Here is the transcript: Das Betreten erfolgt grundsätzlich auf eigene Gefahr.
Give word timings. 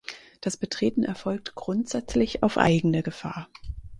Das 0.41 0.57
Betreten 0.57 1.03
erfolgt 1.03 1.53
grundsätzlich 1.53 2.41
auf 2.41 2.57
eigene 2.57 3.03
Gefahr. 3.03 3.47